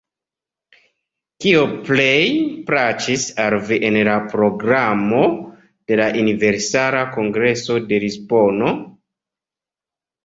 Kio 1.43 1.65
plej 1.89 2.21
plaĉis 2.69 3.25
al 3.43 3.57
vi 3.67 3.79
en 3.91 3.99
la 4.09 4.15
programo 4.33 5.21
de 5.93 6.01
la 6.03 6.09
Universala 6.25 7.07
Kongreso 7.17 7.79
de 7.93 8.03
Lisbono? 8.07 8.75